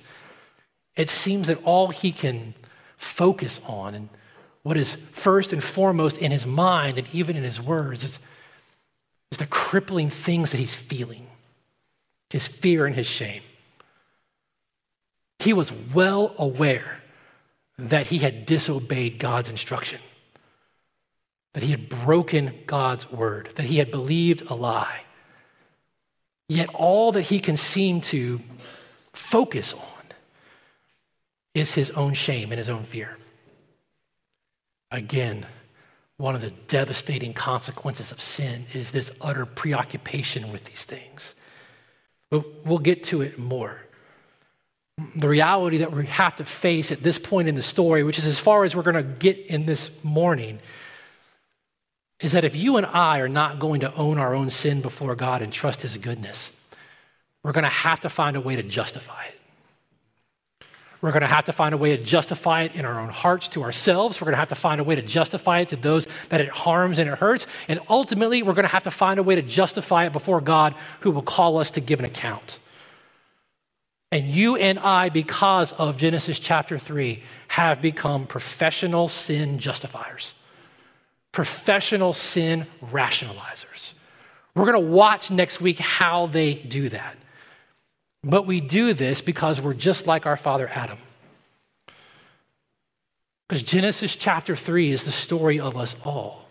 [0.97, 2.53] it seems that all he can
[2.97, 4.09] focus on and
[4.63, 8.19] what is first and foremost in his mind and even in his words is
[9.33, 11.25] is the crippling things that he's feeling
[12.29, 13.41] his fear and his shame.
[15.39, 17.01] He was well aware
[17.77, 19.99] that he had disobeyed God's instruction,
[21.53, 25.01] that he had broken God's word, that he had believed a lie.
[26.47, 28.39] Yet all that he can seem to
[29.13, 30.03] focus on
[31.55, 33.17] is his own shame and his own fear.
[34.91, 35.45] Again,
[36.17, 41.33] one of the devastating consequences of sin is this utter preoccupation with these things.
[42.29, 43.81] But we'll get to it more.
[45.15, 48.25] The reality that we have to face at this point in the story, which is
[48.25, 50.59] as far as we're going to get in this morning,
[52.19, 55.15] is that if you and I are not going to own our own sin before
[55.15, 56.51] God and trust His goodness,
[57.43, 59.39] we're going to have to find a way to justify it.
[61.03, 63.49] We're going to have to find a way to justify it in our own hearts
[63.49, 64.21] to ourselves.
[64.21, 66.47] We're going to have to find a way to justify it to those that it
[66.47, 67.45] harms and it hurts.
[67.67, 70.73] And ultimately, we're going to have to find a way to justify it before God
[71.01, 72.57] who will call us to give an account.
[74.13, 80.33] And you and I, because of Genesis chapter 3, have become professional sin justifiers,
[81.33, 83.93] professional sin rationalizers.
[84.55, 87.17] We're going to watch next week how they do that.
[88.23, 90.97] But we do this because we're just like our father Adam.
[93.47, 96.47] Because Genesis chapter 3 is the story of us all.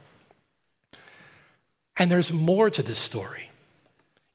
[1.96, 3.50] And there's more to this story.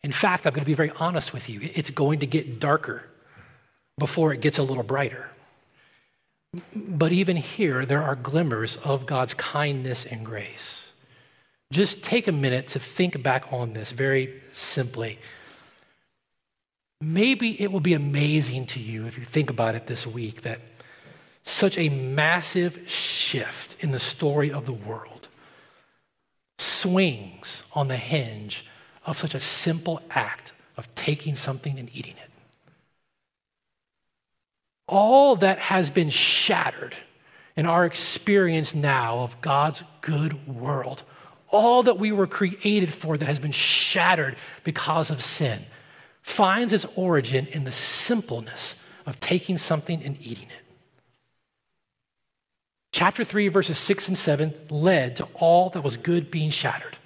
[0.04, 1.70] In fact, I'm going to be very honest with you.
[1.76, 3.04] It's going to get darker
[3.98, 5.30] before it gets a little brighter.
[6.76, 10.86] But even here, there are glimmers of God's kindness and grace.
[11.72, 15.20] Just take a minute to think back on this very simply
[17.18, 20.60] maybe it will be amazing to you if you think about it this week that
[21.44, 25.28] such a massive shift in the story of the world
[26.60, 28.64] swings on the hinge
[29.04, 32.30] of such a simple act of taking something and eating it.
[34.88, 36.96] All that has been shattered
[37.56, 41.02] in our experience now of God's good world,
[41.50, 45.66] all that we were created for that has been shattered because of sin
[46.28, 48.76] finds its origin in the simpleness
[49.06, 50.66] of taking something and eating it.
[52.92, 56.98] Chapter 3, verses 6 and 7 led to all that was good being shattered.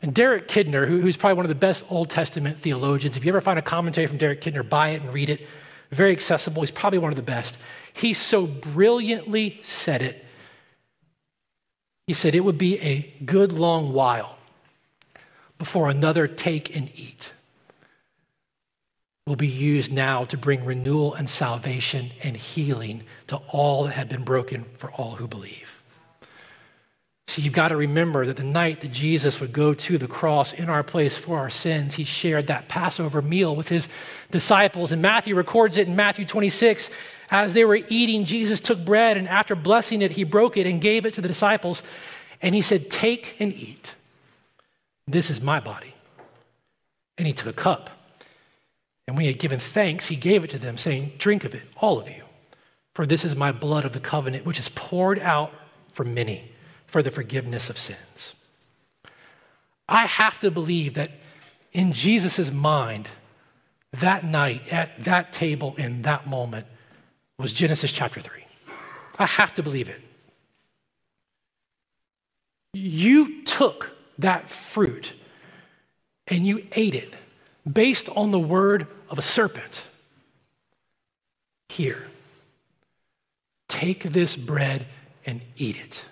[0.00, 3.42] And Derek Kidner, who's probably one of the best Old Testament theologians, if you ever
[3.42, 5.46] find a commentary from Derek Kidner, buy it and read it.
[5.90, 6.62] Very accessible.
[6.62, 7.58] He's probably one of the best.
[7.92, 10.24] He so brilliantly said it.
[12.06, 14.38] He said it would be a good long while
[15.58, 17.32] before another take and eat
[19.26, 24.08] will be used now to bring renewal and salvation and healing to all that have
[24.08, 25.82] been broken for all who believe.
[27.28, 30.52] So you've got to remember that the night that Jesus would go to the cross
[30.52, 33.88] in our place for our sins, he shared that Passover meal with his
[34.32, 34.90] disciples.
[34.90, 36.90] And Matthew records it in Matthew 26.
[37.30, 40.80] As they were eating, Jesus took bread and after blessing it, he broke it and
[40.80, 41.82] gave it to the disciples.
[42.42, 43.94] And he said, Take and eat.
[45.06, 45.94] This is my body.
[47.16, 47.88] And he took a cup.
[49.06, 51.62] And when he had given thanks, he gave it to them, saying, Drink of it,
[51.80, 52.22] all of you,
[52.94, 55.52] for this is my blood of the covenant, which is poured out
[55.92, 56.52] for many
[56.86, 58.34] for the forgiveness of sins.
[59.88, 61.10] I have to believe that
[61.72, 63.08] in Jesus' mind,
[63.92, 66.66] that night, at that table, in that moment,
[67.38, 68.44] was Genesis chapter 3.
[69.18, 70.00] I have to believe it.
[72.72, 75.12] You took that fruit
[76.26, 77.14] and you ate it
[77.70, 79.82] based on the word of a serpent.
[81.68, 82.06] Here,
[83.68, 84.86] take this bread
[85.24, 86.04] and eat it.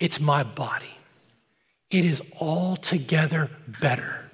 [0.00, 0.98] It's my body.
[1.90, 4.30] It is altogether better.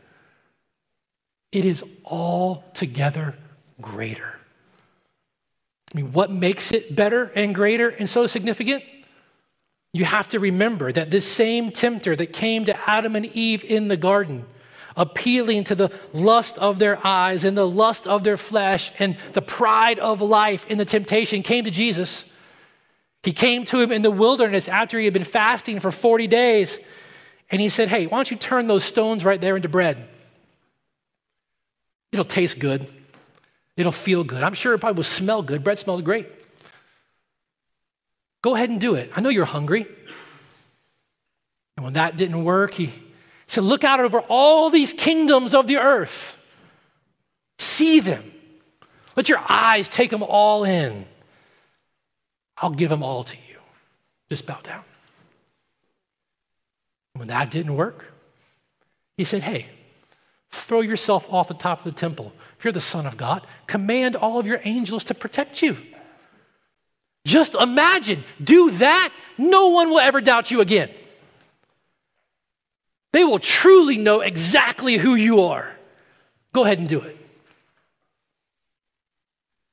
[1.53, 3.35] It is altogether
[3.81, 4.35] greater.
[5.93, 8.85] I mean, what makes it better and greater and so significant?
[9.93, 13.89] You have to remember that this same tempter that came to Adam and Eve in
[13.89, 14.47] the garden,
[14.97, 19.43] appealing to the lust of their eyes and the lust of their flesh and the
[19.43, 22.25] pride of life in the temptation, came to Jesus.
[23.23, 26.79] He came to him in the wilderness after he had been fasting for 40 days.
[27.51, 30.09] And he said, Hey, why don't you turn those stones right there into bread?
[32.13, 32.89] It'll taste good.
[33.77, 34.43] It'll feel good.
[34.43, 35.63] I'm sure it probably will smell good.
[35.65, 36.29] Bread smells great.
[38.43, 39.13] Go ahead and do it.
[39.15, 39.87] I know you're hungry.
[41.77, 42.93] And when that didn't work, he
[43.51, 46.37] said, Look out over all these kingdoms of the earth.
[47.59, 48.33] See them.
[49.17, 51.05] Let your eyes take them all in.
[52.57, 53.59] I'll give them all to you.
[54.29, 54.85] Just bow down.
[57.15, 58.13] When that didn't work,
[59.17, 59.67] he said, Hey,
[60.53, 62.33] throw yourself off the top of the temple.
[62.57, 65.77] If you're the Son of God, command all of your angels to protect you.
[67.27, 70.89] Just imagine, do that, no one will ever doubt you again.
[73.13, 75.73] They will truly know exactly who you are.
[76.53, 77.17] Go ahead and do it.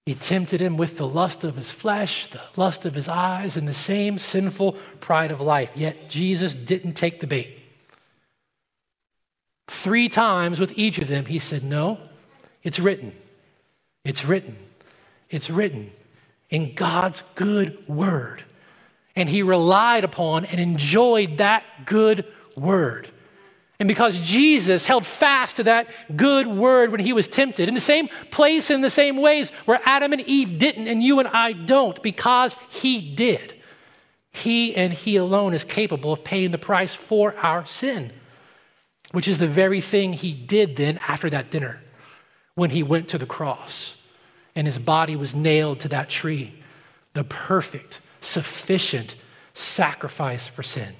[0.05, 3.67] He tempted him with the lust of his flesh, the lust of his eyes, and
[3.67, 5.71] the same sinful pride of life.
[5.75, 7.59] Yet Jesus didn't take the bait.
[9.67, 11.99] Three times with each of them, he said, No,
[12.63, 13.11] it's written.
[14.05, 14.55] It's written.
[15.29, 15.91] It's written
[16.49, 18.45] in God's good word.
[19.15, 22.25] And he relied upon and enjoyed that good
[22.55, 23.09] word.
[23.80, 27.82] And because Jesus held fast to that good word when he was tempted, in the
[27.82, 31.53] same place, in the same ways where Adam and Eve didn't, and you and I
[31.53, 33.53] don't, because he did.
[34.32, 38.11] He and he alone is capable of paying the price for our sin,
[39.11, 41.82] which is the very thing he did then after that dinner
[42.55, 43.95] when he went to the cross
[44.55, 46.63] and his body was nailed to that tree.
[47.13, 49.15] The perfect, sufficient
[49.53, 50.95] sacrifice for sin.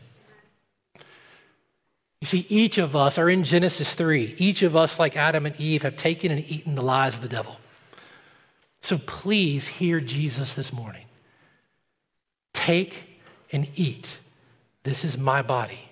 [2.22, 4.36] You see, each of us are in Genesis 3.
[4.38, 7.28] Each of us, like Adam and Eve, have taken and eaten the lies of the
[7.28, 7.57] devil.
[8.82, 11.05] So please hear Jesus this morning.
[12.53, 13.03] Take
[13.51, 14.18] and eat.
[14.84, 15.89] This is my body.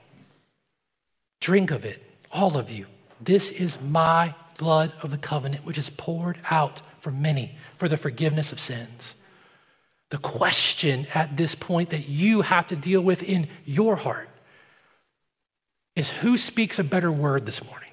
[1.39, 2.01] Drink of it,
[2.31, 2.87] all of you.
[3.21, 7.97] This is my blood of the covenant, which is poured out for many for the
[7.97, 9.13] forgiveness of sins.
[10.09, 14.29] The question at this point that you have to deal with in your heart
[15.95, 17.89] is who speaks a better word this morning?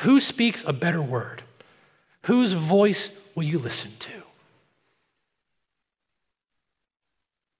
[0.00, 1.42] Who speaks a better word?
[2.22, 4.10] Whose voice will you listen to?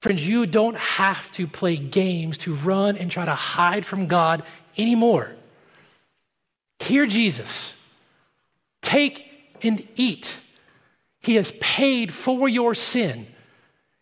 [0.01, 4.43] Friends, you don't have to play games to run and try to hide from God
[4.77, 5.33] anymore.
[6.81, 7.73] Hear Jesus.
[8.83, 9.31] Take
[9.63, 10.37] and eat.
[11.21, 13.27] He has paid for your sin.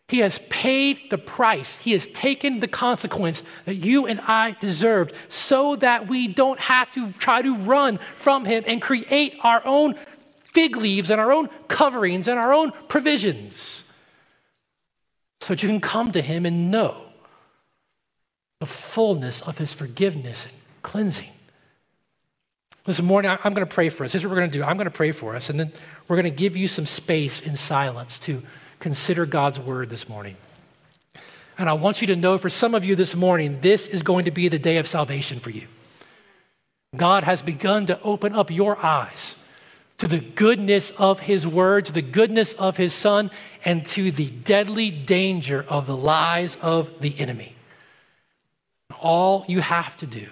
[0.09, 1.77] He has paid the price.
[1.77, 6.91] He has taken the consequence that you and I deserved so that we don't have
[6.91, 9.95] to try to run from Him and create our own
[10.43, 13.83] fig leaves and our own coverings and our own provisions.
[15.41, 17.01] So that you can come to Him and know
[18.59, 21.31] the fullness of His forgiveness and cleansing.
[22.85, 24.11] This morning, I'm going to pray for us.
[24.11, 24.63] Here's what we're going to do.
[24.63, 25.71] I'm going to pray for us, and then
[26.07, 28.43] we're going to give you some space in silence to
[28.83, 30.35] consider God's word this morning.
[31.57, 34.25] And I want you to know for some of you this morning, this is going
[34.25, 35.67] to be the day of salvation for you.
[36.93, 39.35] God has begun to open up your eyes
[39.99, 43.31] to the goodness of His Word, to the goodness of His Son,
[43.63, 47.55] and to the deadly danger of the lies of the enemy.
[48.99, 50.27] All you have to do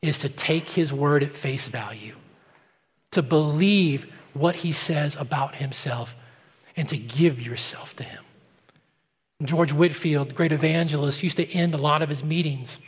[0.00, 2.14] is to take His Word at face value,
[3.10, 6.14] to believe what He says about Himself,
[6.80, 8.24] and to give yourself to Him.
[9.42, 12.78] George Whitefield, great evangelist, used to end a lot of his meetings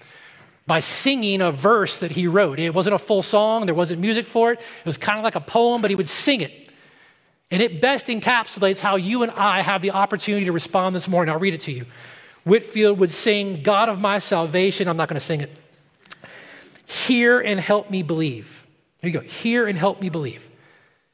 [0.66, 2.58] by singing a verse that he wrote.
[2.58, 4.60] It wasn't a full song, there wasn't music for it.
[4.60, 6.70] It was kind of like a poem, but he would sing it.
[7.50, 11.30] And it best encapsulates how you and I have the opportunity to respond this morning.
[11.30, 11.84] I'll read it to you.
[12.44, 14.88] Whitefield would sing, God of my salvation.
[14.88, 15.50] I'm not going to sing it.
[16.86, 18.66] Hear and help me believe.
[19.02, 19.26] Here you go.
[19.26, 20.48] Hear and help me believe.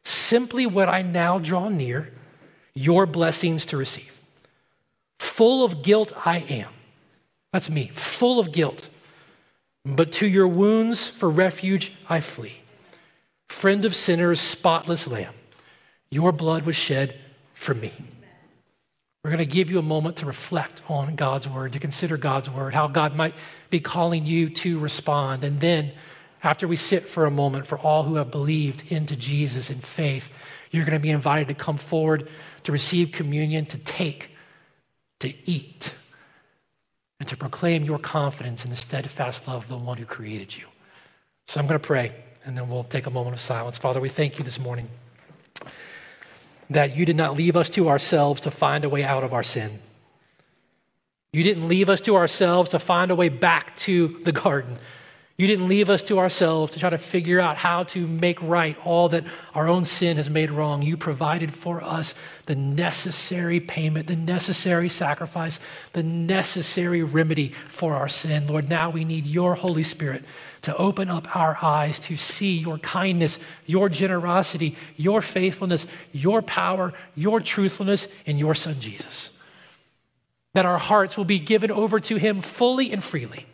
[0.05, 2.13] Simply what I now draw near,
[2.79, 4.17] your blessings to receive.
[5.19, 6.69] Full of guilt I am.
[7.53, 8.89] That's me, full of guilt.
[9.85, 12.55] But to your wounds for refuge I flee.
[13.49, 15.35] Friend of sinners, spotless lamb,
[16.11, 17.19] your blood was shed
[17.55, 17.93] for me.
[19.25, 22.49] We're going to give you a moment to reflect on God's word, to consider God's
[22.49, 23.35] word, how God might
[23.71, 25.43] be calling you to respond.
[25.43, 25.91] And then,
[26.45, 30.31] after we sit for a moment, for all who have believed into Jesus in faith,
[30.71, 32.29] you're going to be invited to come forward
[32.65, 34.31] to receive communion, to take,
[35.21, 35.93] to eat
[37.21, 40.65] and to proclaim your confidence in the steadfast love of the one who created you.
[41.47, 42.13] So I'm going to pray,
[42.45, 43.79] and then we'll take a moment of silence.
[43.79, 44.89] Father, we thank you this morning
[46.71, 49.43] that you did not leave us to ourselves to find a way out of our
[49.43, 49.81] sin.
[51.33, 54.79] You didn't leave us to ourselves to find a way back to the garden.
[55.39, 58.77] You didn't leave us to ourselves to try to figure out how to make right
[58.85, 59.23] all that
[59.55, 60.83] our own sin has made wrong.
[60.83, 62.13] You provided for us
[62.47, 65.61] the necessary payment, the necessary sacrifice,
[65.93, 68.49] the necessary remedy for our sin.
[68.49, 70.25] Lord, now we need your Holy Spirit
[70.63, 76.93] to open up our eyes to see your kindness, your generosity, your faithfulness, your power,
[77.15, 79.31] your truthfulness in your Son Jesus.
[80.55, 83.47] That our hearts will be given over to him fully and freely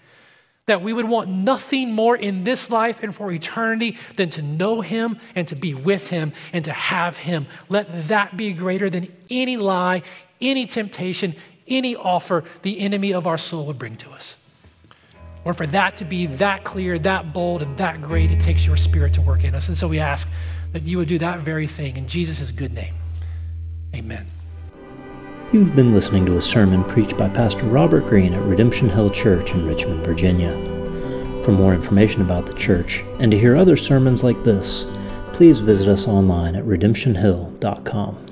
[0.66, 4.80] that we would want nothing more in this life and for eternity than to know
[4.80, 7.46] Him and to be with Him and to have Him.
[7.68, 10.02] Let that be greater than any lie,
[10.40, 11.34] any temptation,
[11.68, 14.36] any offer the enemy of our soul would bring to us.
[15.44, 18.78] Or for that to be that clear, that bold, and that great, it takes your
[18.78, 19.68] spirit to work in us.
[19.68, 20.26] And so we ask
[20.72, 22.94] that you would do that very thing in Jesus' good name.
[23.94, 24.26] Amen.
[25.52, 29.52] You've been listening to a sermon preached by Pastor Robert Greene at Redemption Hill Church
[29.52, 30.52] in Richmond, Virginia.
[31.44, 34.84] For more information about the church and to hear other sermons like this,
[35.32, 38.23] please visit us online at redemptionhill.com.